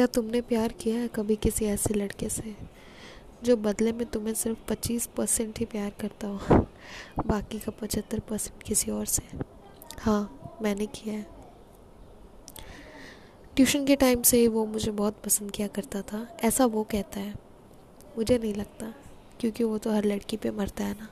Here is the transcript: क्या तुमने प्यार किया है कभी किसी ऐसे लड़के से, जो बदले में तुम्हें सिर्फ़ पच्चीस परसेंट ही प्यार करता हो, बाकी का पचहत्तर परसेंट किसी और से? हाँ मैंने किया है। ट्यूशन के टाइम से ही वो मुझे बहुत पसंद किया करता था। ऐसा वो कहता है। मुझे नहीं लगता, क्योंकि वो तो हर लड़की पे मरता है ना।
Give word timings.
क्या 0.00 0.06
तुमने 0.06 0.40
प्यार 0.40 0.72
किया 0.72 0.96
है 0.96 1.08
कभी 1.08 1.34
किसी 1.36 1.64
ऐसे 1.64 1.94
लड़के 1.94 2.28
से, 2.28 2.54
जो 3.44 3.56
बदले 3.56 3.92
में 3.92 4.04
तुम्हें 4.06 4.34
सिर्फ़ 4.34 4.58
पच्चीस 4.68 5.06
परसेंट 5.06 5.58
ही 5.58 5.64
प्यार 5.64 5.90
करता 5.90 6.28
हो, 6.28 6.66
बाकी 7.26 7.58
का 7.58 7.72
पचहत्तर 7.72 8.20
परसेंट 8.20 8.62
किसी 8.62 8.90
और 8.90 9.06
से? 9.06 9.22
हाँ 9.98 10.58
मैंने 10.62 10.86
किया 10.86 11.14
है। 11.14 11.26
ट्यूशन 13.56 13.84
के 13.86 13.96
टाइम 13.96 14.22
से 14.22 14.38
ही 14.38 14.48
वो 14.48 14.64
मुझे 14.66 14.90
बहुत 14.90 15.20
पसंद 15.24 15.50
किया 15.50 15.66
करता 15.66 16.02
था। 16.02 16.26
ऐसा 16.44 16.66
वो 16.66 16.84
कहता 16.84 17.20
है। 17.20 17.34
मुझे 18.18 18.38
नहीं 18.38 18.54
लगता, 18.54 18.94
क्योंकि 19.40 19.64
वो 19.64 19.78
तो 19.78 19.92
हर 19.92 20.04
लड़की 20.04 20.36
पे 20.36 20.50
मरता 20.50 20.84
है 20.84 20.94
ना। 20.94 21.08